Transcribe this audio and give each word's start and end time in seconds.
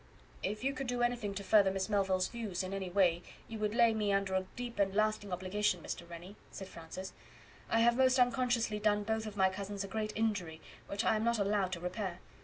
"If 0.41 0.63
you 0.63 0.73
could 0.73 0.87
do 0.87 1.03
anything 1.03 1.35
to 1.35 1.43
further 1.43 1.69
Miss 1.69 1.87
Melville's 1.87 2.27
views 2.27 2.63
in 2.63 2.73
any 2.73 2.89
way 2.89 3.21
you 3.47 3.59
would 3.59 3.75
lay 3.75 3.93
me 3.93 4.11
under 4.11 4.33
a 4.33 4.47
deep 4.55 4.79
and 4.79 4.95
lasting 4.95 5.31
obligation, 5.31 5.79
Mr. 5.83 6.09
Rennie," 6.09 6.35
said 6.49 6.67
Francis. 6.67 7.13
"I 7.69 7.81
have 7.81 7.97
most 7.97 8.17
unconsciously 8.17 8.79
done 8.79 9.03
both 9.03 9.27
of 9.27 9.37
my 9.37 9.51
cousins 9.51 9.83
a 9.83 9.87
great 9.87 10.11
injury, 10.15 10.59
which 10.87 11.03
I 11.05 11.15
am 11.17 11.23
not 11.23 11.37
allowed 11.37 11.71
to 11.73 11.79
repair. 11.79 12.17